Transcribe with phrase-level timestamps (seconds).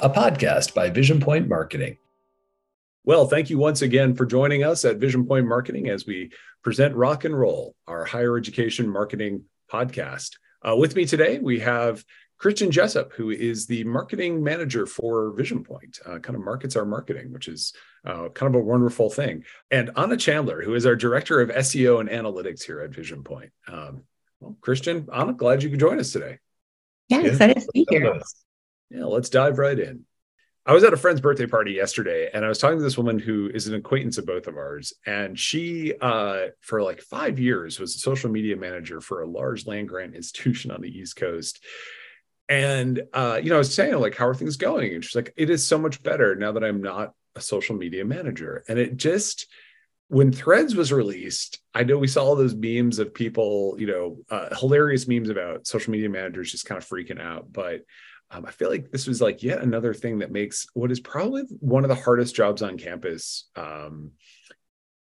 [0.00, 1.98] a podcast by Vision Point Marketing.
[3.04, 6.32] Well, thank you once again for joining us at Vision Point Marketing as we
[6.62, 10.36] present Rock and Roll, our higher education marketing podcast.
[10.66, 12.02] Uh, with me today, we have
[12.38, 16.86] Christian Jessup, who is the marketing manager for Vision Point, uh, kind of markets our
[16.86, 17.74] marketing, which is
[18.06, 19.44] uh, kind of a wonderful thing.
[19.70, 23.50] And Anna Chandler, who is our director of SEO and analytics here at Vision Point.
[23.68, 24.04] Um,
[24.40, 26.38] well, Christian, Anna, glad you could join us today.
[27.10, 28.18] Yeah, excited to be here.
[28.90, 30.04] Yeah, let's dive right in.
[30.66, 33.18] I was at a friend's birthday party yesterday and I was talking to this woman
[33.18, 34.92] who is an acquaintance of both of ours.
[35.06, 39.66] And she, uh, for like five years, was a social media manager for a large
[39.66, 41.64] land grant institution on the East Coast.
[42.48, 44.92] And, uh, you know, I was saying, like, how are things going?
[44.94, 48.04] And she's like, it is so much better now that I'm not a social media
[48.04, 48.64] manager.
[48.68, 49.46] And it just,
[50.08, 54.18] when Threads was released, I know we saw all those memes of people, you know,
[54.28, 57.52] uh, hilarious memes about social media managers just kind of freaking out.
[57.52, 57.82] But
[58.30, 61.42] um, I feel like this was like yet another thing that makes what is probably
[61.58, 64.12] one of the hardest jobs on campus um,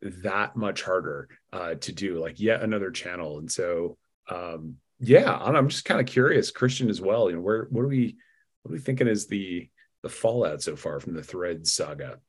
[0.01, 3.39] that much harder uh, to do, like yet another channel.
[3.39, 3.97] And so,
[4.29, 7.29] um, yeah, I'm just kind of curious, Christian as well.
[7.29, 8.17] You know, where what are we
[8.61, 9.69] what are we thinking is the
[10.01, 12.19] the fallout so far from the Threads saga?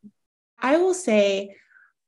[0.60, 1.56] I will say,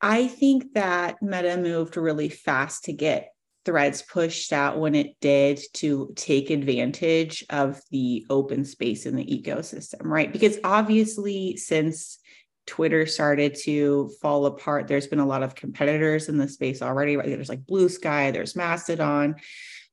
[0.00, 3.30] I think that Meta moved really fast to get
[3.66, 9.26] threads pushed out when it did to take advantage of the open space in the
[9.26, 10.32] ecosystem, right?
[10.32, 12.20] Because obviously, since
[12.66, 17.16] Twitter started to fall apart, there's been a lot of competitors in the space already,
[17.16, 17.26] right?
[17.26, 19.34] There's like Bluesky, there's Mastodon,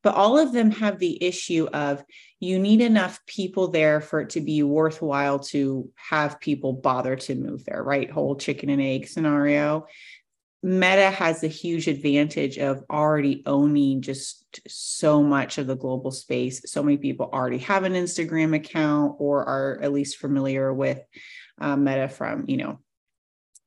[0.04, 2.04] but all of them have the issue of
[2.40, 7.36] you need enough people there for it to be worthwhile to have people bother to
[7.36, 8.12] move there, right?
[8.12, 9.88] Whole chicken and egg scenario.
[10.66, 16.62] Meta has the huge advantage of already owning just so much of the global space.
[16.72, 21.00] So many people already have an Instagram account or are at least familiar with
[21.60, 22.80] uh, Meta from, you know,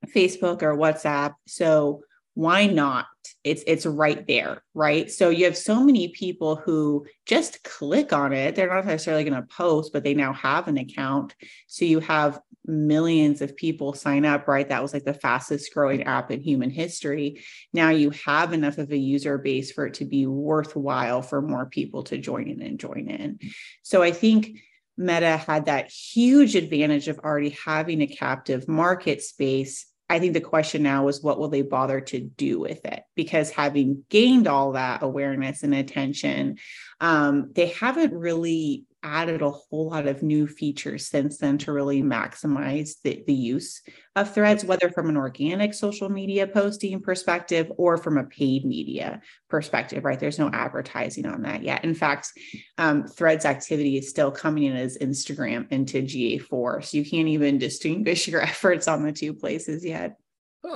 [0.06, 1.34] Facebook or WhatsApp.
[1.46, 2.00] So
[2.36, 3.06] why not?
[3.44, 5.10] It's it's right there right?
[5.10, 8.54] So you have so many people who just click on it.
[8.54, 11.34] They're not necessarily going to post but they now have an account.
[11.66, 14.68] So you have millions of people sign up right?
[14.68, 17.42] That was like the fastest growing app in human history.
[17.72, 21.64] Now you have enough of a user base for it to be worthwhile for more
[21.64, 23.38] people to join in and join in.
[23.82, 24.58] So i think
[24.98, 30.40] Meta had that huge advantage of already having a captive market space I think the
[30.40, 33.02] question now is what will they bother to do with it?
[33.14, 36.58] Because having gained all that awareness and attention,
[37.00, 42.02] um, they haven't really added a whole lot of new features since then to really
[42.02, 43.82] maximize the, the use
[44.16, 49.20] of threads, whether from an organic social media posting perspective or from a paid media
[49.48, 50.18] perspective, right?
[50.18, 51.84] There's no advertising on that yet.
[51.84, 52.32] In fact,
[52.78, 56.84] um, threads activity is still coming in as Instagram into GA4.
[56.84, 60.16] So you can't even distinguish your efforts on the two places yet.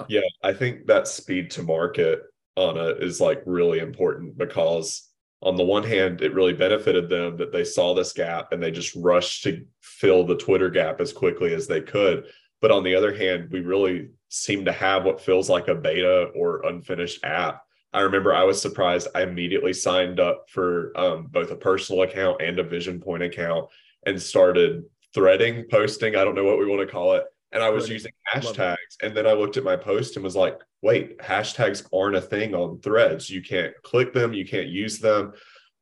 [0.08, 2.20] Yeah, I think that speed to market
[2.56, 5.09] on it is like really important because
[5.42, 8.70] on the one hand, it really benefited them that they saw this gap and they
[8.70, 12.26] just rushed to fill the Twitter gap as quickly as they could.
[12.60, 16.30] But on the other hand, we really seem to have what feels like a beta
[16.34, 17.62] or unfinished app.
[17.92, 19.08] I remember I was surprised.
[19.14, 23.68] I immediately signed up for um, both a personal account and a Vision Point account
[24.06, 24.84] and started
[25.14, 26.16] threading, posting.
[26.16, 27.24] I don't know what we want to call it.
[27.52, 28.96] And I was using hashtags.
[29.02, 32.54] And then I looked at my post and was like, wait, hashtags aren't a thing
[32.54, 33.28] on threads.
[33.28, 35.32] You can't click them, you can't use them.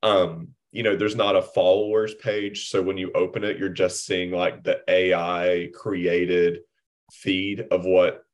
[0.02, 2.68] Um, you know, there's not a followers page.
[2.68, 6.60] So when you open it, you're just seeing like the AI created
[7.12, 8.24] feed of what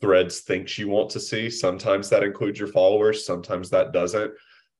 [0.00, 1.48] threads thinks you want to see.
[1.48, 4.32] Sometimes that includes your followers, sometimes that doesn't.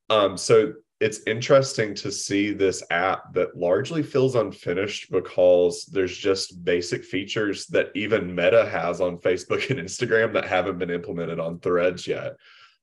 [0.09, 6.63] Um, so it's interesting to see this app that largely feels unfinished because there's just
[6.63, 11.59] basic features that even Meta has on Facebook and Instagram that haven't been implemented on
[11.59, 12.37] Threads yet.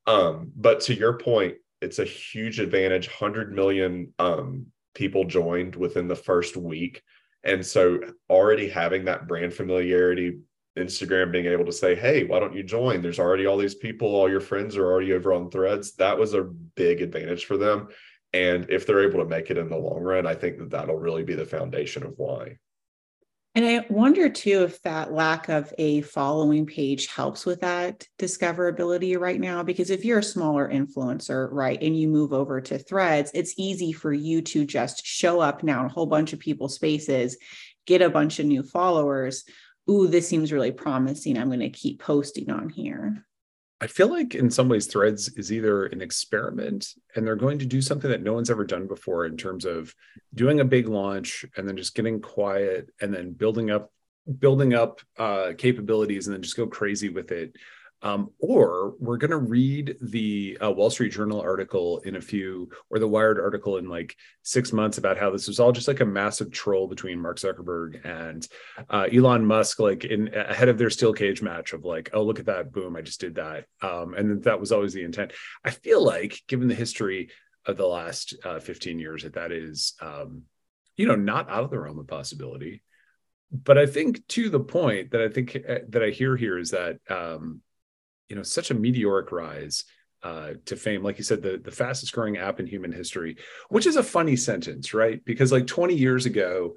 [0.06, 3.08] Um, but to your point, it's a huge advantage.
[3.08, 7.02] 100 million um, people joined within the first week.
[7.44, 7.98] And so
[8.28, 10.38] already having that brand familiarity,
[10.78, 13.02] Instagram being able to say, hey, why don't you join?
[13.02, 15.92] There's already all these people, all your friends are already over on threads.
[15.96, 17.88] That was a big advantage for them.
[18.32, 20.96] And if they're able to make it in the long run, I think that that'll
[20.96, 22.56] really be the foundation of why.
[23.54, 29.18] And I wonder too if that lack of a following page helps with that discoverability
[29.18, 29.62] right now.
[29.62, 33.92] Because if you're a smaller influencer, right, and you move over to threads, it's easy
[33.92, 37.36] for you to just show up now in a whole bunch of people's spaces,
[37.86, 39.44] get a bunch of new followers.
[39.90, 41.36] Ooh, this seems really promising.
[41.36, 43.26] I'm going to keep posting on here.
[43.80, 47.66] I feel like in some ways Threads is either an experiment and they're going to
[47.66, 49.92] do something that no one's ever done before in terms of
[50.34, 53.90] doing a big launch and then just getting quiet and then building up
[54.38, 57.56] building up uh, capabilities and then just go crazy with it
[58.02, 62.68] um, or we're going to read the uh, Wall Street Journal article in a few,
[62.90, 66.00] or the Wired article in like six months about how this was all just like
[66.00, 68.46] a massive troll between Mark Zuckerberg and
[68.90, 72.40] uh, Elon Musk, like in ahead of their steel cage match of like, oh look
[72.40, 75.32] at that, boom, I just did that, um, and that was always the intent.
[75.64, 77.30] I feel like, given the history
[77.66, 80.42] of the last uh, 15 years, that that is, um,
[80.96, 82.82] you know, not out of the realm of possibility.
[83.52, 86.70] But I think to the point that I think uh, that I hear here is
[86.70, 87.60] that um,
[88.32, 89.84] you know such a meteoric rise
[90.22, 93.36] uh, to fame, like you said, the, the fastest growing app in human history,
[93.68, 95.22] which is a funny sentence, right?
[95.26, 96.72] Because like 20 years ago,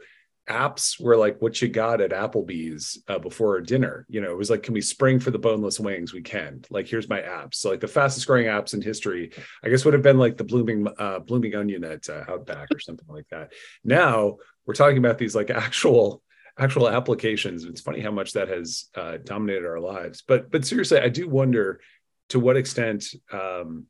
[0.50, 4.06] apps were like what you got at Applebee's uh, before dinner.
[4.10, 6.14] You know, it was like, can we spring for the boneless wings?
[6.14, 6.66] We can.
[6.70, 7.56] Like, here's my apps.
[7.56, 9.32] So like the fastest growing apps in history,
[9.64, 12.80] I guess would have been like the blooming uh, blooming onion at uh, Outback or
[12.80, 13.54] something like that.
[13.86, 16.22] Now we're talking about these like actual
[16.58, 17.66] actual applications.
[17.66, 20.24] It's funny how much that has uh, dominated our lives.
[20.28, 21.82] But but seriously, I do wonder
[22.30, 23.86] to what extent um,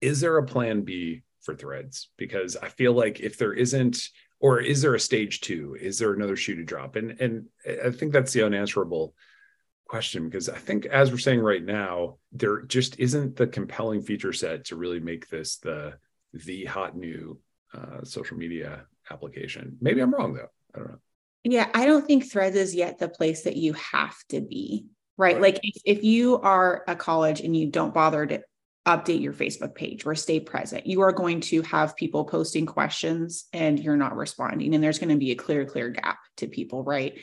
[0.00, 2.08] is there a plan B for Threads?
[2.16, 4.08] Because I feel like if there isn't,
[4.40, 5.76] or is there a stage two?
[5.80, 6.96] Is there another shoe to drop?
[6.96, 7.46] And and
[7.84, 9.14] I think that's the unanswerable
[9.86, 14.32] question because I think as we're saying right now, there just isn't the compelling feature
[14.32, 15.94] set to really make this the
[16.32, 17.38] the hot new
[17.74, 19.76] uh, social media application.
[19.80, 20.50] Maybe I'm wrong though.
[20.74, 20.98] I don't know.
[21.44, 25.34] Yeah, I don't think Threads is yet the place that you have to be, right?
[25.34, 25.42] right.
[25.42, 28.42] Like if, if you are a college and you don't bother to
[28.86, 33.46] update your Facebook page or stay present, you are going to have people posting questions
[33.52, 34.74] and you're not responding.
[34.74, 37.18] And there's going to be a clear, clear gap to people, right?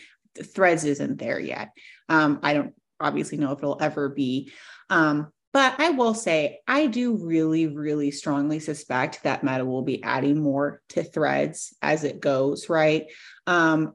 [0.53, 1.71] Threads isn't there yet.
[2.09, 4.51] Um, I don't obviously know if it'll ever be.
[4.89, 10.03] Um, but I will say, I do really, really strongly suspect that Meta will be
[10.03, 13.05] adding more to threads as it goes, right?
[13.47, 13.93] Um,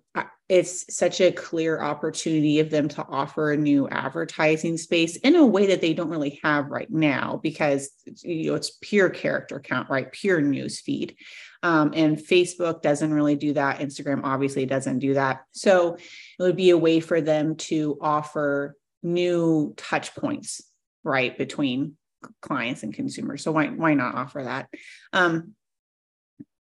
[0.49, 5.47] it's such a clear opportunity of them to offer a new advertising space in a
[5.47, 7.91] way that they don't really have right now because
[8.23, 10.13] you know it's pure character count right?
[10.13, 11.17] Pure news feed
[11.63, 13.79] um, and facebook doesn't really do that.
[13.79, 15.45] Instagram obviously doesn't do that.
[15.53, 20.61] So it would be a way for them to offer new touch points
[21.05, 21.97] right between
[22.41, 24.69] clients and consumers so why why not offer that
[25.13, 25.55] um,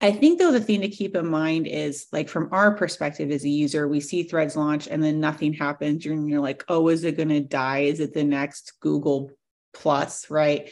[0.04, 3.46] I think though the thing to keep in mind is like from our perspective as
[3.46, 6.06] a user, we see threads launch and then nothing happens.
[6.06, 7.84] And you're like, oh, is it gonna die?
[7.84, 9.32] Is it the next Google
[9.74, 10.30] plus?
[10.30, 10.70] Right.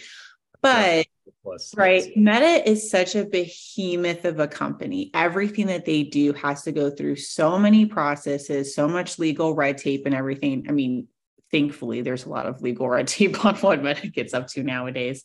[0.61, 1.07] But
[1.43, 2.11] plus, right, yes.
[2.15, 5.09] Meta is such a behemoth of a company.
[5.13, 9.77] Everything that they do has to go through so many processes, so much legal red
[9.77, 10.65] tape and everything.
[10.67, 11.07] I mean,
[11.51, 15.23] thankfully there's a lot of legal red tape on what Meta gets up to nowadays.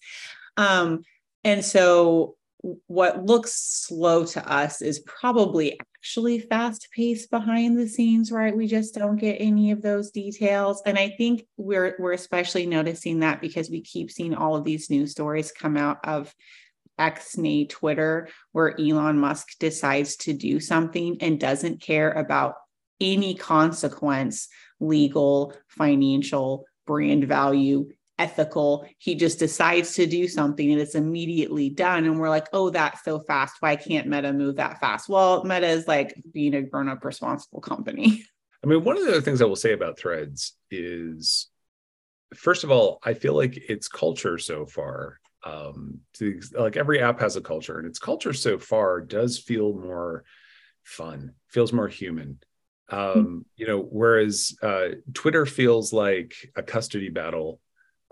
[0.56, 1.02] Um,
[1.44, 2.36] and so
[2.86, 8.66] what looks slow to us is probably actually fast paced behind the scenes right we
[8.66, 13.40] just don't get any of those details and i think we're we're especially noticing that
[13.40, 16.34] because we keep seeing all of these news stories come out of
[16.98, 22.54] X nay Twitter, where Elon Musk decides to do something and doesn't care about
[23.00, 24.48] any consequence,
[24.80, 27.88] legal, financial, brand value,
[28.18, 28.86] ethical.
[28.98, 32.04] He just decides to do something and it's immediately done.
[32.04, 33.56] And we're like, oh, that's so fast.
[33.60, 35.08] Why can't Meta move that fast?
[35.08, 38.24] Well, Meta is like being a grown up, responsible company.
[38.64, 41.48] I mean, one of the other things I will say about threads is
[42.34, 47.20] first of all, I feel like its culture so far, um, to, like every app
[47.20, 50.24] has a culture, and its culture so far does feel more
[50.82, 52.40] fun, feels more human.
[52.88, 57.60] Um, you know, whereas uh, Twitter feels like a custody battle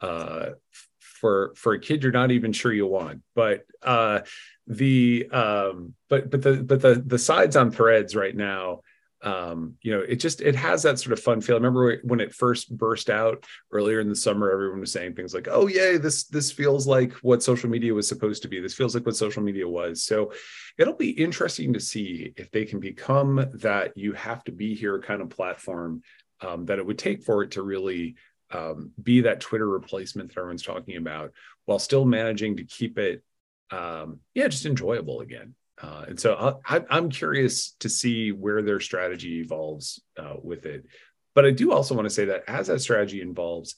[0.00, 0.50] uh,
[0.98, 3.22] for for a kid you're not even sure you want.
[3.34, 4.20] But uh,
[4.66, 8.80] the um, but but the but the the sides on threads right now
[9.24, 11.54] um, you know, it just it has that sort of fun feel.
[11.54, 15.32] I remember when it first burst out earlier in the summer, everyone was saying things
[15.32, 18.60] like, "Oh, yay, this this feels like what social media was supposed to be.
[18.60, 20.32] This feels like what social media was." So,
[20.76, 25.00] it'll be interesting to see if they can become that you have to be here
[25.00, 26.02] kind of platform
[26.42, 28.16] um, that it would take for it to really
[28.50, 31.32] um, be that Twitter replacement that everyone's talking about,
[31.64, 33.22] while still managing to keep it,
[33.70, 35.54] um, yeah, just enjoyable again.
[35.84, 40.86] Uh, and so I, am curious to see where their strategy evolves uh, with it.
[41.34, 43.74] But I do also want to say that as that strategy evolves,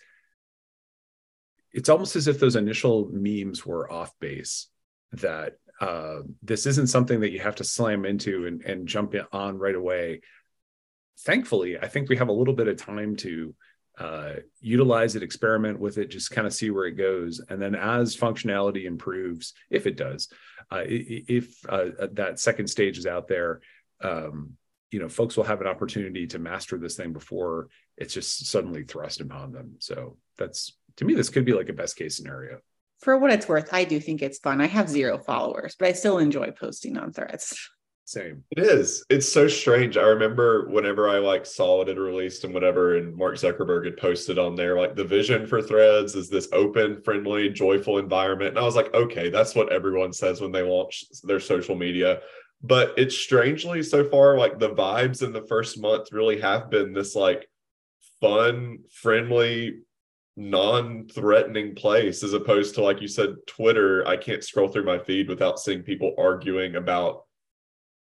[1.73, 4.69] it's almost as if those initial memes were off base.
[5.13, 9.59] That uh, this isn't something that you have to slam into and, and jump on
[9.59, 10.21] right away.
[11.21, 13.55] Thankfully, I think we have a little bit of time to
[13.99, 17.41] uh, utilize it, experiment with it, just kind of see where it goes.
[17.49, 20.29] And then as functionality improves, if it does,
[20.71, 23.61] uh, if uh, that second stage is out there,
[24.03, 24.53] um,
[24.91, 28.85] you know, folks will have an opportunity to master this thing before it's just suddenly
[28.85, 29.77] thrust upon them.
[29.79, 32.59] So that's to me, this could be like a best case scenario.
[33.01, 34.61] For what it's worth, I do think it's fun.
[34.61, 37.71] I have zero followers, but I still enjoy posting on threads.
[38.07, 38.45] Same.
[38.53, 39.05] It is.
[39.11, 39.97] It's so strange.
[39.97, 43.97] I remember whenever I like saw it had released and whatever, and Mark Zuckerberg had
[43.97, 48.51] posted on there, like the vision for threads is this open, friendly, joyful environment.
[48.51, 52.21] And I was like, okay, that's what everyone says when they launch their social media.
[52.63, 56.93] But it's strangely so far, like the vibes in the first month really have been
[56.93, 57.49] this like
[58.21, 59.81] fun, friendly,
[60.37, 65.31] non-threatening place as opposed to like you said twitter i can't scroll through my feed
[65.31, 67.26] without seeing people arguing about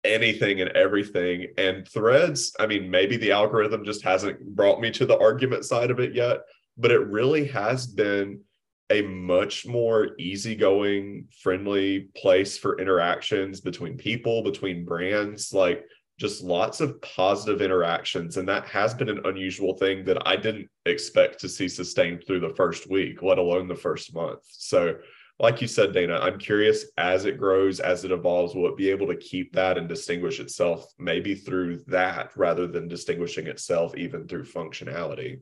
[0.03, 1.47] anything and everything.
[1.57, 5.91] And threads, I mean, maybe the algorithm just hasn't brought me to the argument side
[5.91, 6.41] of it yet,
[6.77, 8.41] but it really has been
[8.89, 15.85] a much more easygoing, friendly place for interactions between people, between brands, like
[16.19, 18.37] just lots of positive interactions.
[18.37, 22.41] And that has been an unusual thing that I didn't expect to see sustained through
[22.41, 24.41] the first week, let alone the first month.
[24.43, 24.95] So
[25.43, 28.89] like you said, Dana, I'm curious as it grows, as it evolves, will it be
[28.89, 34.25] able to keep that and distinguish itself maybe through that rather than distinguishing itself even
[34.25, 35.41] through functionality?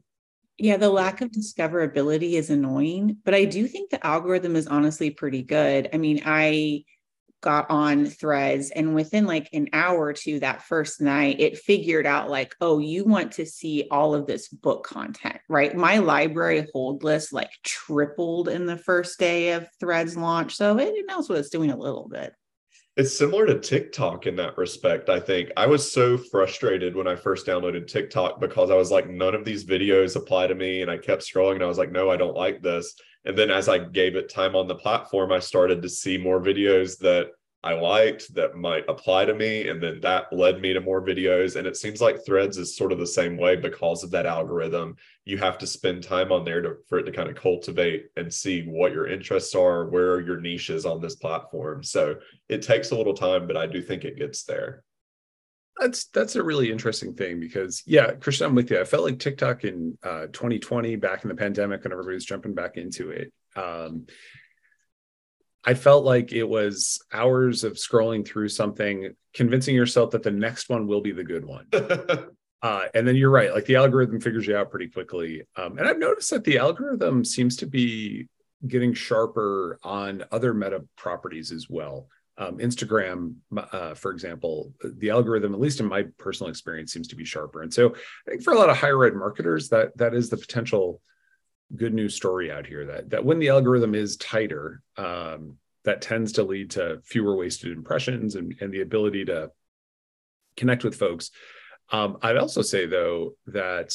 [0.58, 5.12] Yeah, the lack of discoverability is annoying, but I do think the algorithm is honestly
[5.12, 5.90] pretty good.
[5.94, 6.84] I mean, I
[7.42, 12.06] got on threads and within like an hour or two that first night it figured
[12.06, 16.68] out like oh you want to see all of this book content right my library
[16.74, 21.40] hold list like tripled in the first day of threads launch so it knows what
[21.40, 22.34] it's doing a little bit
[22.98, 25.10] it's similar to TikTok in that respect.
[25.10, 29.10] I think I was so frustrated when I first downloaded TikTok because I was like,
[29.10, 30.82] none of these videos apply to me.
[30.82, 32.94] And I kept scrolling and I was like, no, I don't like this.
[33.26, 36.42] And then as I gave it time on the platform, I started to see more
[36.42, 37.32] videos that
[37.64, 39.68] I liked that might apply to me.
[39.70, 41.56] And then that led me to more videos.
[41.56, 44.96] And it seems like Threads is sort of the same way because of that algorithm.
[45.26, 48.34] You have to spend time on there to, for it to kind of cultivate and
[48.34, 51.84] see what your interests are, where are your niches on this platform.
[51.84, 52.16] So
[52.50, 54.84] it takes a little time, but I do think it gets there.
[55.82, 58.80] That's that's a really interesting thing because yeah, Christian, I'm with you.
[58.80, 62.54] I felt like TikTok in uh, 2020, back in the pandemic, when everybody was jumping
[62.54, 63.34] back into it.
[63.56, 64.06] Um,
[65.64, 70.70] I felt like it was hours of scrolling through something, convincing yourself that the next
[70.70, 71.68] one will be the good one.
[71.74, 75.44] uh, and then you're right, like the algorithm figures you out pretty quickly.
[75.56, 78.28] Um, and I've noticed that the algorithm seems to be
[78.68, 82.08] getting sharper on other meta properties as well.
[82.38, 87.16] Um, Instagram, uh, for example, the algorithm, at least in my personal experience, seems to
[87.16, 87.62] be sharper.
[87.62, 87.94] And so
[88.26, 91.02] I think for a lot of higher ed marketers, that that is the potential
[91.76, 96.34] good news story out here that that when the algorithm is tighter, um, that tends
[96.34, 99.52] to lead to fewer wasted impressions and, and the ability to
[100.56, 101.32] connect with folks.
[101.92, 103.94] Um, I'd also say though that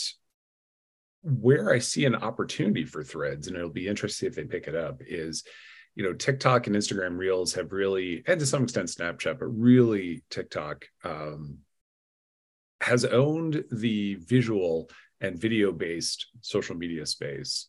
[1.22, 4.76] where I see an opportunity for threads, and it'll be interesting if they pick it
[4.76, 5.44] up, is
[5.96, 10.22] you know TikTok and Instagram Reels have really, and to some extent Snapchat, but really
[10.30, 11.58] TikTok um,
[12.82, 17.68] has owned the visual and video based social media space.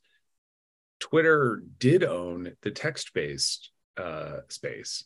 [1.00, 5.06] Twitter did own the text based uh, space,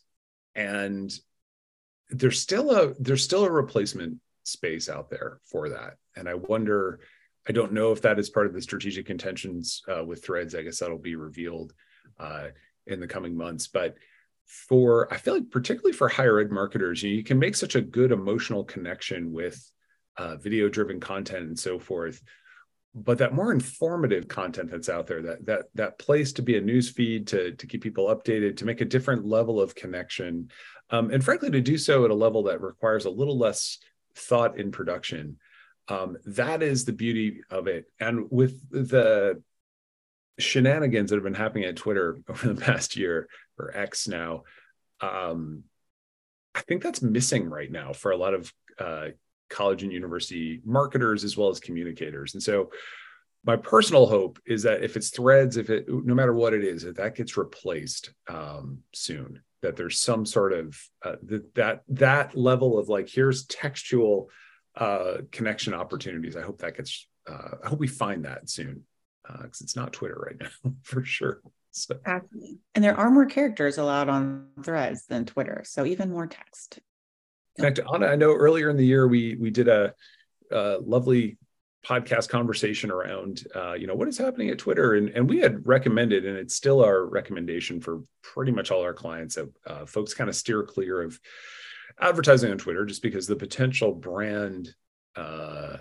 [0.56, 1.12] and
[2.10, 5.94] there's still a there's still a replacement space out there for that.
[6.16, 6.98] And I wonder,
[7.48, 10.56] I don't know if that is part of the strategic intentions uh, with Threads.
[10.56, 11.72] I guess that'll be revealed
[12.18, 12.48] uh,
[12.86, 13.96] in the coming months, but
[14.46, 18.12] for I feel like particularly for higher ed marketers, you, can make such a good
[18.12, 19.58] emotional connection with
[20.16, 22.22] uh, video driven content and so forth.
[22.94, 26.60] But that more informative content that's out there that that that place to be a
[26.60, 30.50] news feed to to keep people updated to make a different level of connection
[30.90, 33.78] um, and frankly to do so at a level that requires a little less
[34.14, 35.38] thought in production
[35.88, 37.86] um, that is the beauty of it.
[38.00, 39.42] And with the
[40.38, 44.42] shenanigans that have been happening at twitter over the past year or x now
[45.00, 45.62] um,
[46.54, 49.08] i think that's missing right now for a lot of uh,
[49.52, 52.34] college and university marketers as well as communicators.
[52.34, 52.70] And so
[53.44, 56.84] my personal hope is that if it's threads, if it no matter what it is,
[56.84, 62.36] if that gets replaced um, soon, that there's some sort of uh, that that that
[62.36, 64.30] level of like here's textual
[64.76, 66.36] uh, connection opportunities.
[66.36, 67.06] I hope that gets.
[67.28, 68.82] Uh, I hope we find that soon
[69.24, 71.40] because uh, it's not Twitter right now for sure.
[71.70, 71.98] So.
[72.04, 76.80] And there are more characters allowed on threads than Twitter, so even more text.
[77.56, 79.94] In fact, Anna, I know earlier in the year we we did a,
[80.50, 81.38] a lovely
[81.84, 85.66] podcast conversation around uh, you know what is happening at Twitter, and and we had
[85.66, 90.14] recommended, and it's still our recommendation for pretty much all our clients that uh, folks
[90.14, 91.18] kind of steer clear of
[92.00, 94.74] advertising on Twitter, just because the potential brand
[95.16, 95.78] uh,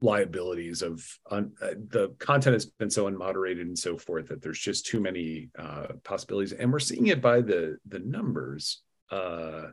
[0.00, 4.86] liabilities of uh, the content has been so unmoderated and so forth that there's just
[4.86, 8.82] too many uh, possibilities, and we're seeing it by the the numbers.
[9.10, 9.68] Uh,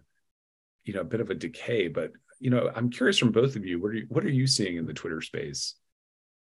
[0.85, 3.65] you know, a bit of a decay, but you know, I'm curious from both of
[3.65, 5.75] you, what are you, what are you seeing in the Twitter space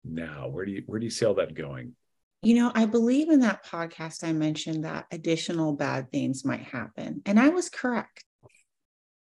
[0.04, 0.48] now?
[0.48, 1.96] Where do you where do you see all that going?
[2.44, 7.22] You know, I believe in that podcast I mentioned that additional bad things might happen,
[7.26, 8.24] and I was correct.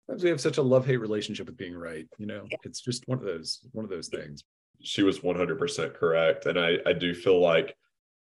[0.09, 2.07] We have such a love hate relationship with being right.
[2.19, 2.57] You know, yeah.
[2.65, 4.45] it's just one of those one of those things.
[4.83, 7.77] She was 100% correct, and I I do feel like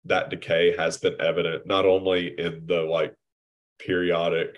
[0.05, 3.13] that decay has been evident not only in the like
[3.79, 4.57] periodic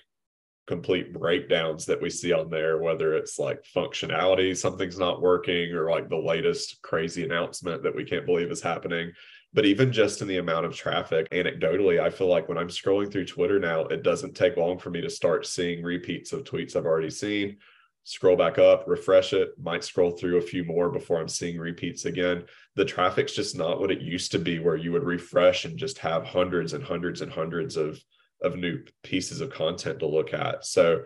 [0.65, 5.89] complete breakdowns that we see on there, whether it's like functionality, something's not working, or
[5.89, 9.11] like the latest crazy announcement that we can't believe is happening.
[9.53, 13.11] But even just in the amount of traffic, anecdotally, I feel like when I'm scrolling
[13.11, 16.75] through Twitter now, it doesn't take long for me to start seeing repeats of tweets
[16.75, 17.57] I've already seen.
[18.03, 22.05] Scroll back up, refresh it, might scroll through a few more before I'm seeing repeats
[22.05, 22.45] again.
[22.75, 25.99] The traffic's just not what it used to be, where you would refresh and just
[25.99, 28.03] have hundreds and hundreds and hundreds of
[28.41, 30.65] of new pieces of content to look at.
[30.65, 31.03] So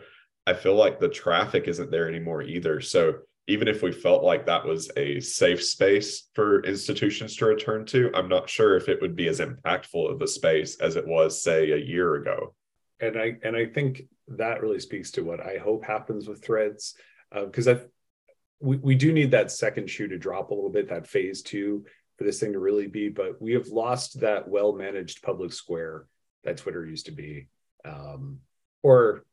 [0.48, 2.82] I feel like the traffic isn't there anymore either.
[2.82, 7.86] So even if we felt like that was a safe space for institutions to return
[7.86, 11.08] to, I'm not sure if it would be as impactful of a space as it
[11.08, 12.54] was, say, a year ago.
[13.00, 16.96] And I and I think that really speaks to what I hope happens with Threads,
[17.34, 17.80] because uh, I
[18.60, 21.86] we, we do need that second shoe to drop a little bit, that phase two
[22.18, 23.10] for this thing to really be.
[23.10, 26.08] But we have lost that well managed public square
[26.44, 27.48] that Twitter used to be,
[27.86, 28.40] um,
[28.82, 29.24] or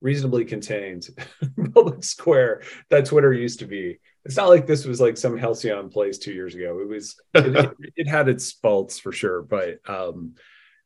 [0.00, 1.08] reasonably contained
[1.74, 3.98] public square that Twitter used to be.
[4.24, 6.80] It's not like this was like some halcyon place two years ago.
[6.80, 10.34] It was it, it, it had its faults for sure, but um,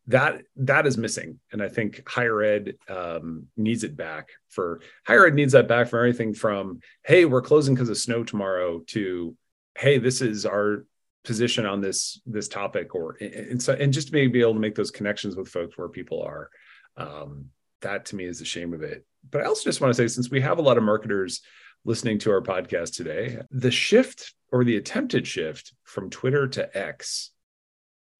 [0.06, 4.30] that that is missing, and I think higher ed um, needs it back.
[4.50, 8.22] For higher ed needs that back for everything from hey, we're closing because of snow
[8.22, 9.36] tomorrow to
[9.76, 10.84] hey, this is our
[11.24, 14.74] position on this this topic or and so and just maybe be able to make
[14.74, 16.50] those connections with folks where people are
[16.98, 17.46] um,
[17.84, 19.06] that to me is the shame of it.
[19.30, 21.40] But i also just want to say since we have a lot of marketers
[21.84, 27.30] listening to our podcast today the shift or the attempted shift from twitter to x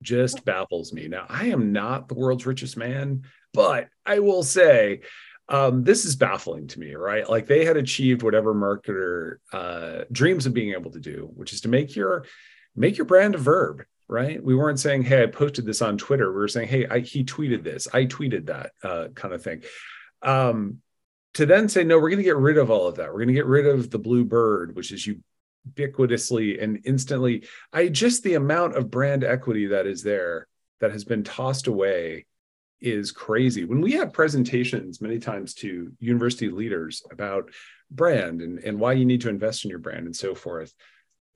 [0.02, 1.08] just baffles me.
[1.08, 5.00] Now i am not the world's richest man but i will say
[5.48, 7.28] um, this is baffling to me, right?
[7.28, 11.60] Like they had achieved whatever marketer uh, dreams of being able to do, which is
[11.62, 12.24] to make your
[12.74, 14.42] make your brand a verb right?
[14.42, 16.30] We weren't saying hey i posted this on twitter.
[16.30, 17.88] We were saying hey I, he tweeted this.
[17.92, 19.62] I tweeted that uh, kind of thing.
[20.22, 20.78] Um,
[21.34, 23.08] to then say no we're going to get rid of all of that.
[23.08, 25.08] We're going to get rid of the blue bird which is
[25.74, 30.46] ubiquitously and instantly i just the amount of brand equity that is there
[30.80, 32.26] that has been tossed away
[32.84, 33.64] is crazy.
[33.64, 37.50] When we have presentations many times to university leaders about
[37.90, 40.74] brand and, and why you need to invest in your brand and so forth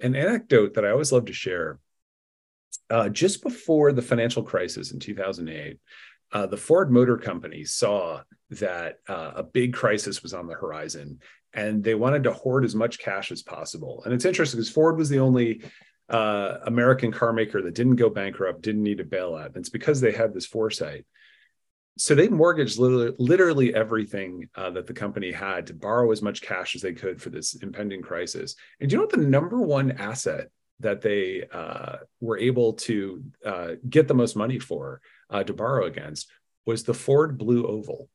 [0.01, 1.79] an anecdote that I always love to share.
[2.91, 5.79] Uh, just before the financial crisis in 2008,
[6.33, 8.21] uh, the Ford Motor Company saw
[8.51, 11.21] that uh, a big crisis was on the horizon
[11.55, 14.03] and they wanted to hoard as much cash as possible.
[14.05, 15.63] And it's interesting because Ford was the only
[16.09, 19.47] uh, American car maker that didn't go bankrupt, didn't need a bailout.
[19.47, 21.05] And it's because they had this foresight
[21.99, 26.41] so they mortgaged literally, literally everything uh, that the company had to borrow as much
[26.41, 28.55] cash as they could for this impending crisis.
[28.81, 30.49] And do you know what the number one asset
[30.81, 35.87] that they uh, were able to uh, get the most money for uh, to borrow
[35.87, 36.31] against
[36.67, 38.09] was the Ford Blue Oval.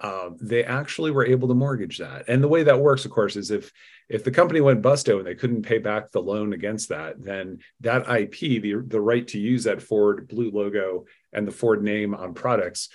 [0.00, 3.36] Um, they actually were able to mortgage that, and the way that works, of course,
[3.36, 3.72] is if
[4.08, 7.58] if the company went busto and they couldn't pay back the loan against that, then
[7.80, 12.14] that IP, the the right to use that Ford Blue logo and the Ford name
[12.14, 12.88] on products,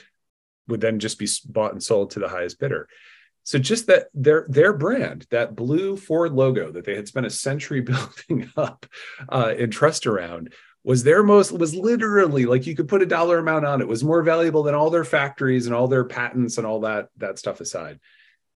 [0.67, 2.87] would then just be bought and sold to the highest bidder.
[3.43, 7.31] So just that their their brand, that blue Ford logo that they had spent a
[7.31, 7.81] century
[8.29, 8.85] building up
[9.27, 13.39] uh, and trust around, was their most was literally like you could put a dollar
[13.39, 16.65] amount on it was more valuable than all their factories and all their patents and
[16.65, 17.99] all that that stuff aside.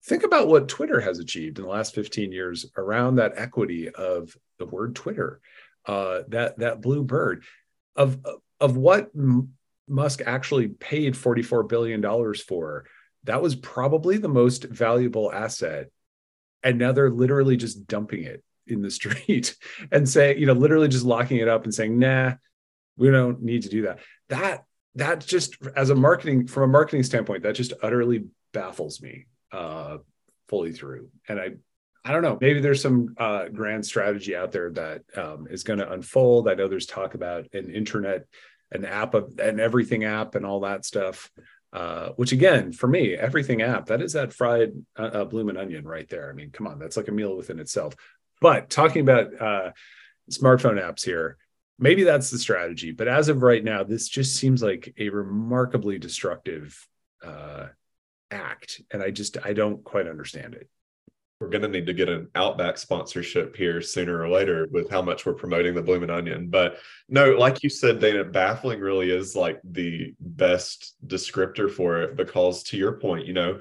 [0.03, 4.35] Think about what Twitter has achieved in the last 15 years around that equity of
[4.57, 5.39] the word Twitter,
[5.85, 7.43] uh, that that blue bird,
[7.95, 8.19] of
[8.59, 9.11] of what
[9.87, 12.01] Musk actually paid $44 billion
[12.35, 12.85] for,
[13.25, 15.89] that was probably the most valuable asset.
[16.63, 19.55] And now they're literally just dumping it in the street
[19.91, 22.34] and say, you know, literally just locking it up and saying, nah,
[22.97, 23.99] we don't need to do that.
[24.29, 29.27] That that just as a marketing from a marketing standpoint, that just utterly baffles me
[29.51, 29.97] uh
[30.49, 31.10] fully through.
[31.27, 31.51] And I
[32.03, 32.38] I don't know.
[32.41, 36.49] Maybe there's some uh, grand strategy out there that um, is going to unfold.
[36.49, 38.25] I know there's talk about an internet,
[38.71, 41.29] an app of an everything app, and all that stuff.
[41.73, 45.86] Uh, which again, for me, everything app that is that fried uh, uh, blooming onion
[45.86, 46.29] right there.
[46.29, 47.95] I mean, come on, that's like a meal within itself.
[48.41, 49.71] But talking about uh,
[50.29, 51.38] smartphone apps here,
[51.79, 52.91] maybe that's the strategy.
[52.91, 56.86] But as of right now, this just seems like a remarkably destructive
[57.23, 57.67] uh,
[58.31, 60.69] act, and I just I don't quite understand it
[61.41, 65.01] we're going to need to get an Outback sponsorship here sooner or later with how
[65.01, 66.49] much we're promoting the Bloomin' Onion.
[66.49, 66.77] But
[67.10, 72.62] no, like you said, Dana, baffling really is like the best descriptor for it because
[72.65, 73.60] to your point, you know,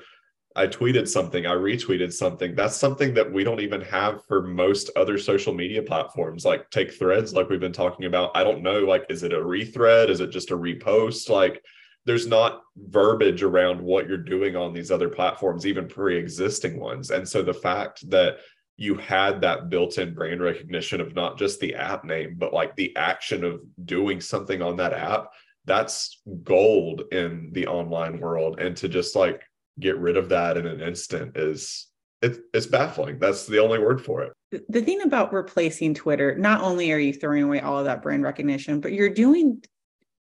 [0.55, 2.55] I tweeted something, I retweeted something.
[2.55, 6.45] That's something that we don't even have for most other social media platforms.
[6.45, 8.33] Like take threads, like we've been talking about.
[8.35, 10.11] I don't know, like, is it a rethread?
[10.11, 11.31] Is it just a repost?
[11.31, 11.64] Like,
[12.07, 17.11] there's not verbiage around what you're doing on these other platforms, even pre-existing ones.
[17.11, 18.39] And so the fact that
[18.77, 22.97] you had that built-in brand recognition of not just the app name, but like the
[22.97, 25.29] action of doing something on that app,
[25.67, 28.59] that's gold in the online world.
[28.59, 29.43] And to just like
[29.79, 31.89] get rid of that in an instant is
[32.23, 33.19] it, it's baffling.
[33.19, 34.33] That's the only word for it.
[34.69, 38.23] The thing about replacing Twitter, not only are you throwing away all of that brand
[38.23, 39.63] recognition, but you're doing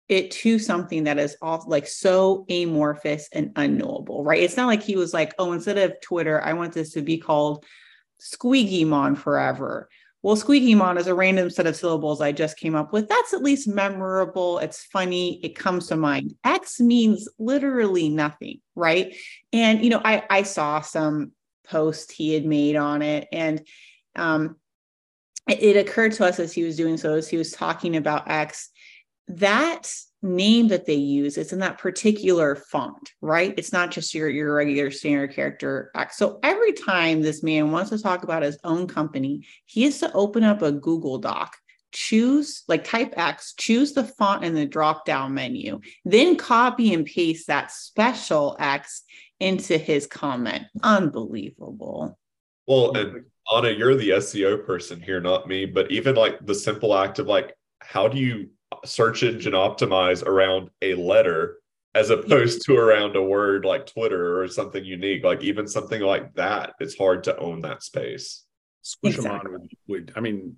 [0.10, 4.42] it to something that is all like so amorphous and unknowable, right?
[4.42, 7.18] It's not like he was like, oh, instead of Twitter, I want this to be
[7.18, 7.66] called
[8.20, 8.86] Squeaky
[9.16, 9.90] forever.
[10.22, 13.10] Well, Squeaky Mon is a random set of syllables I just came up with.
[13.10, 14.60] That's at least memorable.
[14.60, 15.42] It's funny.
[15.44, 16.34] It comes to mind.
[16.46, 19.14] X means literally nothing, right?
[19.52, 21.34] And you know, I I saw some
[21.66, 23.68] post he had made on it, and
[24.16, 24.56] um,
[25.50, 28.30] it, it occurred to us as he was doing so, as he was talking about
[28.30, 28.70] X,
[29.38, 29.92] that
[30.22, 33.54] name that they use it's in that particular font right?
[33.58, 36.18] It's not just your your regular standard character X.
[36.18, 40.12] so every time this man wants to talk about his own company he has to
[40.14, 41.56] open up a google doc
[41.92, 47.06] choose like type x choose the font in the drop down menu then copy and
[47.06, 49.04] paste that special x
[49.44, 50.64] into his comment.
[50.82, 52.18] Unbelievable.
[52.68, 56.96] Well and anna you're the seo person here not me but even like the simple
[56.96, 58.50] act of like how do you
[58.86, 61.58] search engine optimize around a letter
[61.96, 65.24] as opposed to around a word like Twitter or something unique.
[65.24, 68.44] Like even something like that, it's hard to own that space.
[68.82, 69.52] Squish exactly.
[69.52, 70.58] would, would, I mean,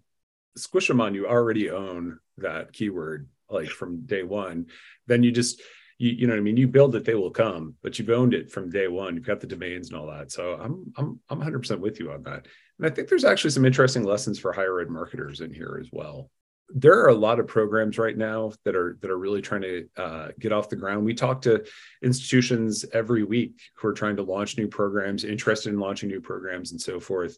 [0.57, 4.67] Squishamon, you already own that keyword like from day one.
[5.07, 5.61] Then you just,
[5.97, 6.57] you, you know what I mean?
[6.57, 9.15] You build it, they will come, but you've owned it from day one.
[9.15, 10.31] You've got the domains and all that.
[10.31, 12.47] So I'm, I'm, I'm 100% with you on that.
[12.79, 15.89] And I think there's actually some interesting lessons for higher ed marketers in here as
[15.91, 16.29] well
[16.69, 19.87] there are a lot of programs right now that are that are really trying to
[19.97, 21.05] uh, get off the ground.
[21.05, 21.63] We talk to
[22.01, 26.71] institutions every week who are trying to launch new programs, interested in launching new programs,
[26.71, 27.37] and so forth.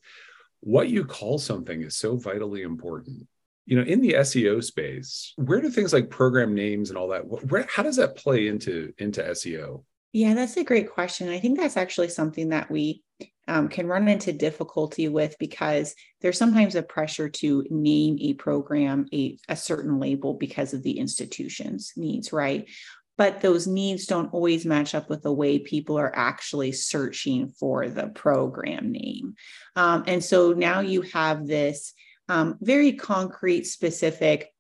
[0.61, 3.27] What you call something is so vitally important.
[3.65, 7.27] You know, in the SEO space, where do things like program names and all that?
[7.27, 9.83] Where how does that play into into SEO?
[10.13, 11.29] Yeah, that's a great question.
[11.29, 13.03] I think that's actually something that we
[13.47, 19.07] um, can run into difficulty with because there's sometimes a pressure to name a program
[19.13, 22.69] a, a certain label because of the institution's needs, right?
[23.17, 27.89] But those needs don't always match up with the way people are actually searching for
[27.89, 29.35] the program name.
[29.75, 31.93] Um, and so now you have this
[32.29, 34.53] um, very concrete, specific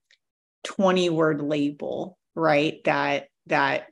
[0.63, 2.83] 20 word label, right?
[2.85, 3.87] That that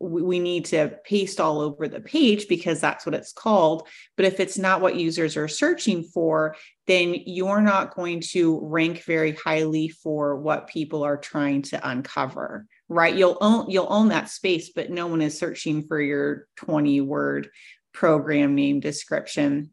[0.00, 3.86] we need to paste all over the page because that's what it's called.
[4.16, 9.04] But if it's not what users are searching for, then you're not going to rank
[9.04, 13.14] very highly for what people are trying to uncover, right?
[13.14, 17.50] You'll own you'll own that space, but no one is searching for your 20 word
[17.92, 19.70] program name description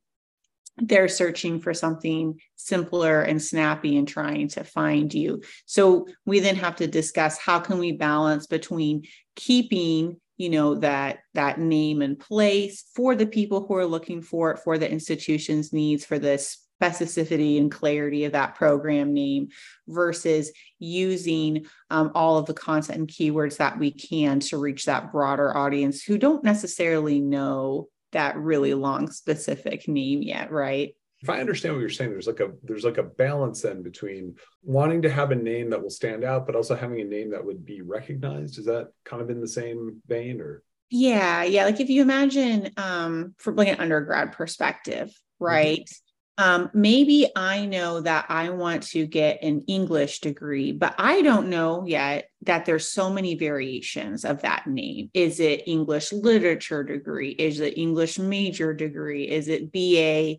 [0.79, 6.55] they're searching for something simpler and snappy and trying to find you so we then
[6.55, 9.03] have to discuss how can we balance between
[9.38, 14.52] keeping you know that that name and place for the people who are looking for
[14.52, 16.38] it for the institution's needs for the
[16.82, 19.47] specificity and clarity of that program name
[19.88, 25.12] versus using um, all of the content and keywords that we can to reach that
[25.12, 30.95] broader audience who don't necessarily know that really long specific name yet, right?
[31.21, 34.36] If I understand what you're saying, there's like a there's like a balance then between
[34.63, 37.43] wanting to have a name that will stand out, but also having a name that
[37.43, 38.60] would be recognized.
[38.60, 40.63] Is that kind of in the same vein or?
[40.89, 41.65] Yeah, yeah.
[41.65, 45.45] Like if you imagine um from like an undergrad perspective, mm-hmm.
[45.45, 45.80] right?
[45.80, 46.08] Mm-hmm
[46.39, 51.49] um, maybe I know that I want to get an English degree, but I don't
[51.49, 55.10] know yet that there's so many variations of that name.
[55.15, 57.32] Is it English literature degree?
[57.32, 59.27] Is it English major degree?
[59.27, 60.38] Is it BA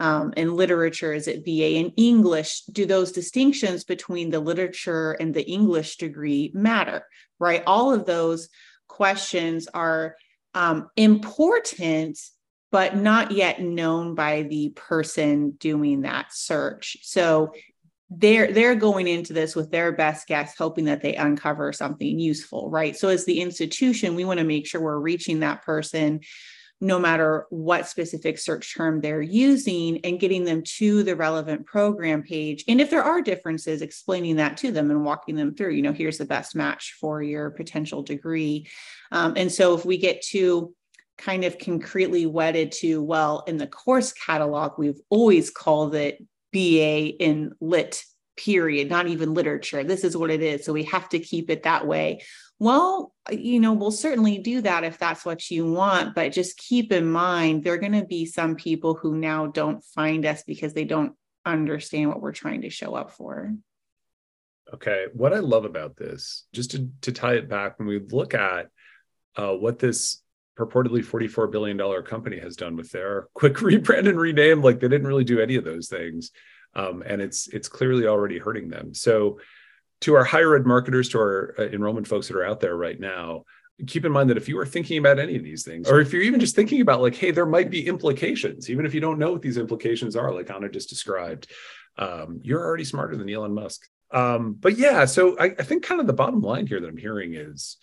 [0.00, 2.62] Um, in literature, is it BA in English?
[2.62, 7.06] Do those distinctions between the literature and the English degree matter?
[7.38, 7.62] Right?
[7.66, 8.48] All of those
[8.88, 10.16] questions are
[10.54, 12.18] um, important,
[12.72, 16.96] but not yet known by the person doing that search.
[17.02, 17.52] So
[18.10, 22.68] they're they're going into this with their best guess hoping that they uncover something useful
[22.68, 26.18] right so as the institution we want to make sure we're reaching that person
[26.80, 32.22] no matter what specific search term they're using and getting them to the relevant program
[32.22, 35.82] page and if there are differences explaining that to them and walking them through you
[35.82, 38.66] know here's the best match for your potential degree
[39.12, 40.74] um, and so if we get to
[41.18, 46.18] kind of concretely wedded to well in the course catalog we've always called it
[46.52, 48.04] BA in lit,
[48.36, 49.84] period, not even literature.
[49.84, 50.64] This is what it is.
[50.64, 52.22] So we have to keep it that way.
[52.60, 56.92] Well, you know, we'll certainly do that if that's what you want, but just keep
[56.92, 60.74] in mind there are going to be some people who now don't find us because
[60.74, 61.14] they don't
[61.46, 63.54] understand what we're trying to show up for.
[64.74, 65.06] Okay.
[65.14, 68.68] What I love about this, just to, to tie it back, when we look at
[69.36, 70.22] uh, what this
[70.58, 74.60] purportedly $44 billion company has done with their quick rebrand and rename.
[74.60, 76.30] Like they didn't really do any of those things.
[76.74, 78.94] Um, and it's it's clearly already hurting them.
[78.94, 79.40] So
[80.02, 82.98] to our higher ed marketers, to our uh, enrollment folks that are out there right
[82.98, 83.44] now,
[83.86, 86.12] keep in mind that if you are thinking about any of these things, or if
[86.12, 89.18] you're even just thinking about like, hey, there might be implications, even if you don't
[89.18, 91.48] know what these implications are, like Anna just described,
[91.96, 93.86] um, you're already smarter than Elon Musk.
[94.10, 96.96] Um, but yeah, so I, I think kind of the bottom line here that I'm
[96.96, 97.76] hearing is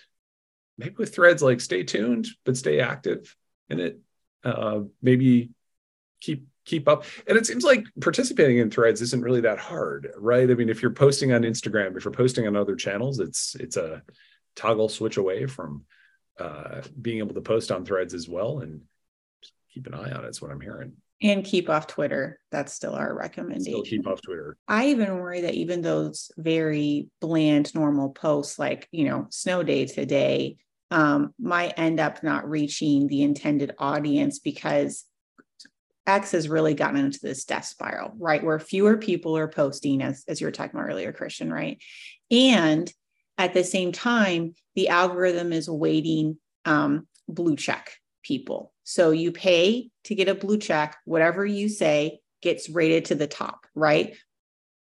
[0.78, 3.36] maybe with threads like stay tuned but stay active
[3.70, 4.00] in it
[4.44, 5.50] uh, maybe
[6.22, 10.52] keep keep up and it seems like participating in threads isn't really that hard right
[10.52, 13.78] i mean if you're posting on instagram if you're posting on other channels it's it's
[13.78, 14.04] a
[14.56, 15.84] toggle switch away from
[16.40, 18.82] uh, being able to post on threads as well and
[19.74, 20.28] keep an eye on it.
[20.28, 22.40] It's what i'm hearing and keep off Twitter.
[22.52, 23.64] That's still our recommendation.
[23.74, 24.56] Still keep off Twitter.
[24.68, 29.86] I even worry that even those very bland, normal posts, like you know, snow day
[29.86, 30.58] today,
[30.92, 35.06] um, might end up not reaching the intended audience because
[36.08, 38.44] X has really gotten into this death spiral, right?
[38.44, 41.82] Where fewer people are posting, as, as you were talking about earlier, Christian, right?
[42.32, 42.92] And
[43.38, 47.92] at the same time, the algorithm is weighting um, blue check
[48.24, 48.74] people.
[48.84, 53.28] So you pay to get a blue check, whatever you say gets rated to the
[53.28, 54.16] top, right?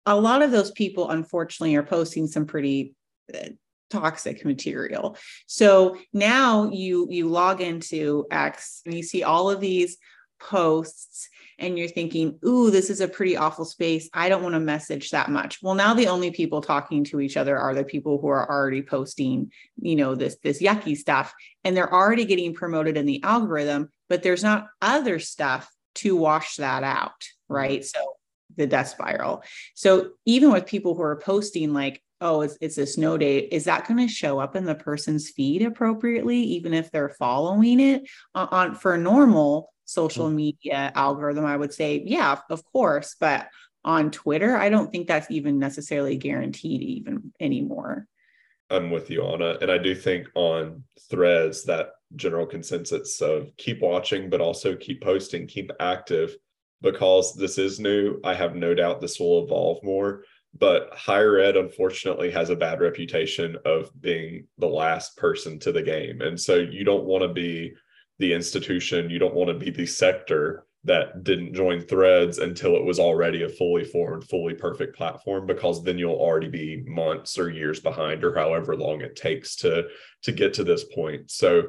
[0.05, 2.95] A lot of those people, unfortunately, are posting some pretty
[3.33, 3.49] uh,
[3.89, 5.17] toxic material.
[5.47, 9.97] So now you you log into X and you see all of these
[10.39, 14.09] posts and you're thinking, "Ooh, this is a pretty awful space.
[14.13, 17.37] I don't want to message that much." Well, now the only people talking to each
[17.37, 21.75] other are the people who are already posting, you know, this this yucky stuff and
[21.75, 26.83] they're already getting promoted in the algorithm, but there's not other stuff to wash that
[26.83, 27.55] out, mm-hmm.
[27.55, 27.85] right?
[27.85, 27.99] So
[28.55, 29.43] the death spiral.
[29.73, 33.65] So even with people who are posting like oh, it's, it's a snow day, is
[33.65, 38.03] that going to show up in the person's feed appropriately, even if they're following it
[38.33, 40.35] on, on for normal social mm-hmm.
[40.35, 41.45] media algorithm?
[41.45, 43.15] I would say, yeah, of course.
[43.19, 43.49] But
[43.83, 48.07] on Twitter, I don't think that's even necessarily guaranteed even anymore.
[48.69, 49.57] I'm with you, Anna.
[49.61, 55.01] And I do think on threads, that general consensus of keep watching, but also keep
[55.01, 56.35] posting, keep active
[56.81, 58.19] because this is new.
[58.23, 60.23] I have no doubt this will evolve more
[60.59, 65.81] but higher ed unfortunately has a bad reputation of being the last person to the
[65.81, 67.73] game and so you don't want to be
[68.19, 69.09] the institution.
[69.09, 73.43] You don't want to be the sector that didn't join threads until it was already
[73.43, 78.23] a fully formed fully perfect platform because then you'll already be months or years behind
[78.23, 79.87] or however long it takes to
[80.23, 81.29] to get to this point.
[81.29, 81.63] So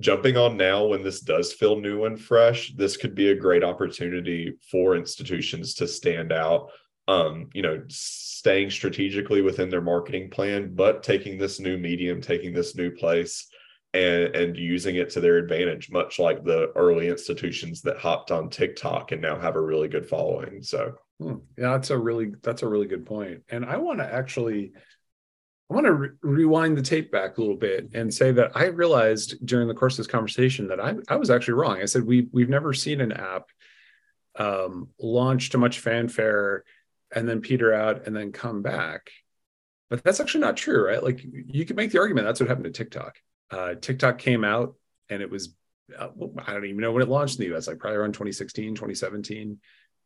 [0.00, 3.62] jumping on now when this does feel new and fresh this could be a great
[3.62, 6.70] opportunity for institutions to stand out
[7.06, 12.54] um, you know, staying strategically within their marketing plan, but taking this new medium, taking
[12.54, 13.48] this new place
[13.94, 18.50] and and using it to their advantage, much like the early institutions that hopped on
[18.50, 20.62] TikTok and now have a really good following.
[20.62, 21.36] So hmm.
[21.56, 23.42] yeah, that's a really that's a really good point.
[23.48, 24.72] And I want to actually
[25.70, 28.66] I want to re- rewind the tape back a little bit and say that I
[28.66, 31.80] realized during the course of this conversation that I, I was actually wrong.
[31.80, 33.48] I said we we've never seen an app
[34.36, 36.64] um, launch to much fanfare
[37.14, 39.10] and then peter out and then come back.
[39.88, 41.02] But that's actually not true, right?
[41.02, 43.16] Like you could make the argument that's what happened to TikTok.
[43.50, 44.74] Uh, TikTok came out
[45.08, 45.54] and it was,
[45.98, 48.74] uh, I don't even know when it launched in the US, like probably around 2016,
[48.74, 49.58] 2017,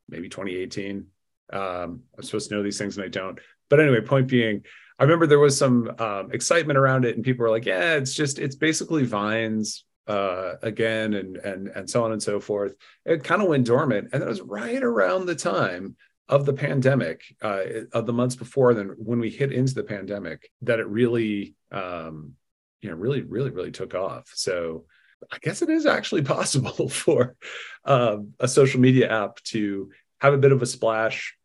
[0.08, 1.06] maybe 2018.
[1.50, 3.38] Um, I'm supposed to know these things and I don't.
[3.70, 4.62] But anyway, point being,
[4.98, 8.14] I remember there was some um, excitement around it and people were like, yeah, it's
[8.14, 12.74] just, it's basically Vines uh, again, and and and so on and so forth.
[13.04, 15.96] It kind of went dormant, and it was right around the time
[16.28, 17.60] of the pandemic, uh,
[17.92, 22.32] of the months before, then when we hit into the pandemic, that it really, um,
[22.80, 24.30] you know, really, really, really took off.
[24.34, 24.84] So
[25.32, 27.36] I guess it is actually possible for
[27.84, 31.36] uh, a social media app to have a bit of a splash,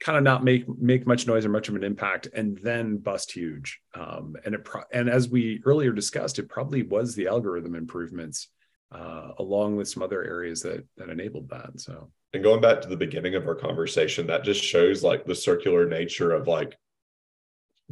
[0.00, 3.32] kind of not make make much noise or much of an impact, and then bust
[3.32, 3.80] huge.
[3.94, 8.48] Um, and it pro- and as we earlier discussed, it probably was the algorithm improvements
[8.90, 11.80] uh, along with some other areas that that enabled that.
[11.80, 15.34] So and going back to the beginning of our conversation, that just shows like the
[15.34, 16.76] circular nature of like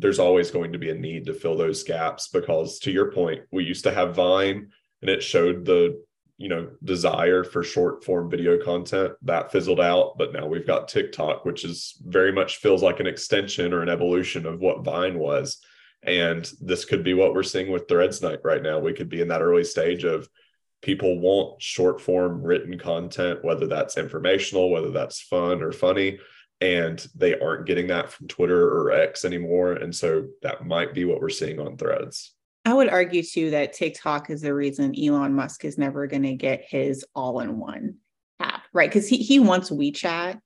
[0.00, 3.40] there's always going to be a need to fill those gaps because to your point
[3.50, 4.70] we used to have vine
[5.02, 6.02] and it showed the
[6.38, 10.88] you know desire for short form video content that fizzled out but now we've got
[10.88, 15.18] tiktok which is very much feels like an extension or an evolution of what vine
[15.18, 15.58] was.
[16.02, 18.78] And this could be what we're seeing with threads night right now.
[18.78, 20.30] We could be in that early stage of
[20.82, 26.18] people want short form written content whether that's informational whether that's fun or funny
[26.60, 29.72] and they aren't getting that from Twitter or X anymore.
[29.72, 32.34] And so that might be what we're seeing on threads.
[32.64, 36.34] I would argue too that TikTok is the reason Elon Musk is never going to
[36.34, 37.96] get his all in one
[38.38, 38.90] app, right?
[38.90, 40.40] Because he, he wants WeChat,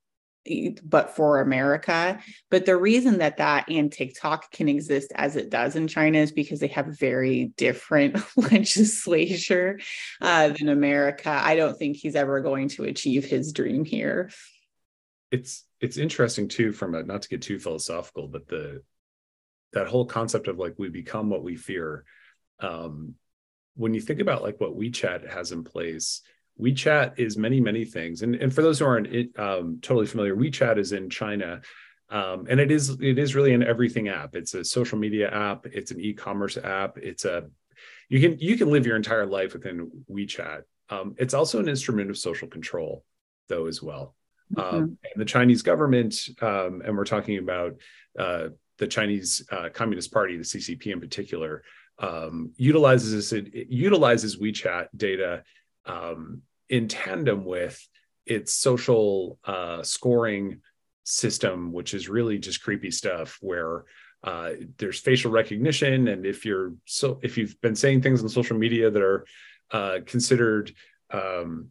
[0.85, 2.20] but for America.
[2.50, 6.31] But the reason that that and TikTok can exist as it does in China is
[6.31, 9.81] because they have very different legislature
[10.20, 11.31] uh, than America.
[11.31, 14.31] I don't think he's ever going to achieve his dream here.
[15.33, 18.83] It's it's interesting too from a not to get too philosophical but the
[19.73, 22.05] that whole concept of like we become what we fear.
[22.61, 23.14] Um
[23.77, 26.23] when you think about like what WeChat has in place
[26.61, 28.23] WeChat is many many things.
[28.23, 31.61] And and for those who aren't um, totally familiar WeChat is in China.
[32.11, 34.37] Um, and it is it is really an everything app.
[34.37, 35.66] It's a social media app.
[35.66, 36.97] It's an e-commerce app.
[36.99, 37.49] It's a
[38.09, 40.62] you can you can live your entire life within WeChat.
[40.90, 43.05] Um, it's also an instrument of social control
[43.49, 44.14] though as well
[44.53, 44.77] Mm-hmm.
[44.77, 47.77] Um, and the Chinese government, um, and we're talking about
[48.19, 51.63] uh, the Chinese uh, Communist Party, the CCP in particular,
[51.99, 55.45] um, utilizes it, it, utilizes WeChat data
[55.87, 57.87] um, in tandem with
[58.27, 60.61] its social uh, scoring
[61.05, 63.85] system, which is really just creepy stuff where.
[64.23, 68.57] Uh, there's facial recognition, and if you're so if you've been saying things on social
[68.57, 69.27] media that are
[69.71, 70.73] uh, considered
[71.11, 71.69] um,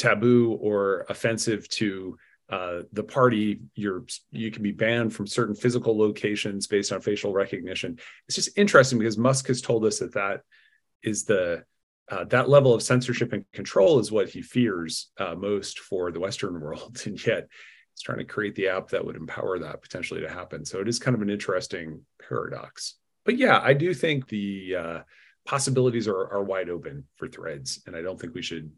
[0.00, 2.16] taboo or offensive to
[2.48, 7.32] uh, the party, you're you can be banned from certain physical locations based on facial
[7.32, 7.98] recognition.
[8.26, 10.40] It's just interesting because Musk has told us that that
[11.02, 11.64] is the
[12.08, 16.18] uh, that level of censorship and control is what he fears uh, most for the
[16.18, 17.46] Western world, and yet
[17.94, 20.64] he's trying to create the app that would empower that potentially to happen.
[20.64, 22.96] So it is kind of an interesting paradox.
[23.24, 24.98] But yeah, I do think the uh,
[25.44, 28.72] possibilities are are wide open for Threads, and I don't think we should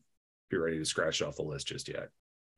[0.53, 2.09] be ready to scratch off the list just yet.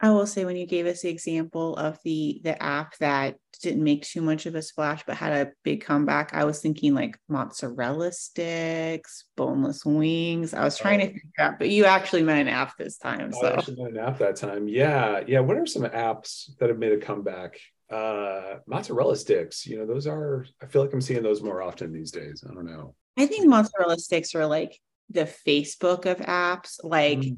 [0.01, 3.85] I will say when you gave us the example of the the app that didn't
[3.85, 7.17] make too much of a splash but had a big comeback, I was thinking like
[7.29, 10.53] mozzarella sticks, boneless wings.
[10.53, 11.05] I was trying oh.
[11.05, 13.33] to think that, but you actually meant an app this time.
[13.33, 14.69] So I actually meant an app that time.
[14.69, 15.41] Yeah, yeah.
[15.41, 17.59] What are some apps that have made a comeback?
[17.89, 19.65] Uh, mozzarella sticks.
[19.65, 20.45] You know, those are.
[20.61, 22.45] I feel like I'm seeing those more often these days.
[22.47, 22.95] I don't know.
[23.17, 24.79] I think mozzarella sticks are like
[25.09, 26.79] the Facebook of apps.
[26.83, 27.21] Like.
[27.21, 27.37] Mm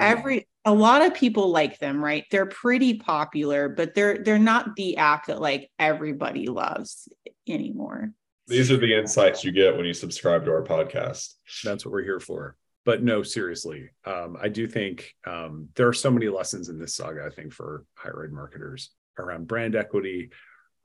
[0.00, 2.24] every a lot of people like them right?
[2.30, 7.08] They're pretty popular but they're they're not the app that like everybody loves
[7.46, 8.12] anymore.
[8.46, 11.34] These are the insights you get when you subscribe to our podcast.
[11.62, 12.56] That's what we're here for.
[12.84, 16.94] But no seriously um, i do think um, there are so many lessons in this
[16.94, 20.30] saga i think for higher ed marketers around brand equity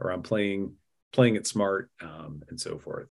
[0.01, 0.73] around playing
[1.13, 3.07] playing it smart um, and so forth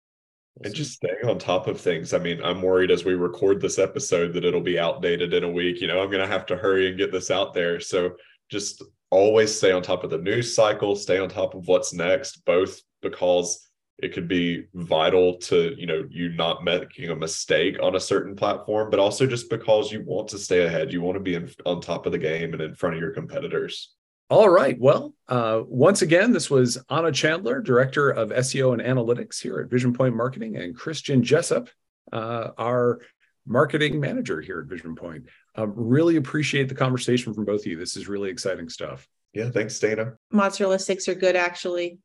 [0.62, 2.12] and just staying on top of things.
[2.12, 5.50] I mean, I'm worried as we record this episode that it'll be outdated in a
[5.50, 5.80] week.
[5.80, 7.80] You know, I'm going to have to hurry and get this out there.
[7.80, 8.10] So
[8.50, 12.44] just always stay on top of the news cycle, stay on top of what's next,
[12.44, 13.68] both because
[14.02, 18.34] it could be vital to, you know, you not making a mistake on a certain
[18.34, 20.92] platform, but also just because you want to stay ahead.
[20.92, 23.12] You want to be in, on top of the game and in front of your
[23.12, 23.94] competitors.
[24.30, 24.78] All right.
[24.78, 29.68] Well, uh, once again, this was Anna Chandler, Director of SEO and Analytics here at
[29.68, 31.68] Vision Point Marketing, and Christian Jessup,
[32.12, 33.00] uh, our
[33.44, 35.24] Marketing Manager here at Vision Point.
[35.56, 37.76] Um, really appreciate the conversation from both of you.
[37.76, 39.08] This is really exciting stuff.
[39.32, 39.50] Yeah.
[39.50, 40.14] Thanks, Dana.
[40.30, 41.98] Mozzarella sticks are good, actually.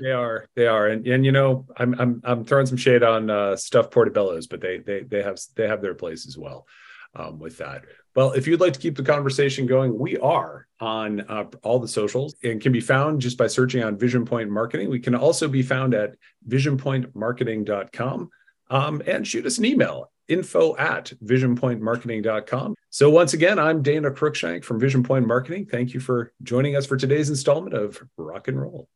[0.00, 0.46] they are.
[0.54, 0.86] They are.
[0.86, 4.60] And and you know, I'm I'm I'm throwing some shade on uh, stuffed portobellos, but
[4.60, 6.68] they they they have they have their place as well
[7.16, 7.84] um, with that.
[8.14, 11.88] Well, if you'd like to keep the conversation going, we are on uh, all the
[11.88, 14.88] socials and can be found just by searching on Vision Point Marketing.
[14.88, 16.14] We can also be found at
[16.48, 18.30] visionpointmarketing.com.
[18.70, 22.74] Um, and shoot us an email info at visionpointmarketing.com.
[22.90, 25.66] So, once again, I'm Dana Cruikshank from Vision Point Marketing.
[25.66, 28.88] Thank you for joining us for today's installment of Rock and Roll.